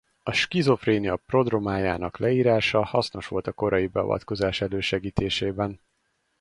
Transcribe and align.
A 0.23 0.31
skizofrénia 0.31 1.15
prodrómájának 1.15 2.17
leírása 2.17 2.85
hasznos 2.85 3.27
volt 3.27 3.47
a 3.47 3.51
korai 3.51 3.87
beavatkozás 3.87 4.61
elősegítésében. 4.61 5.79